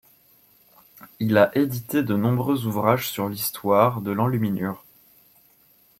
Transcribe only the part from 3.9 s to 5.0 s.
de l'enluminure.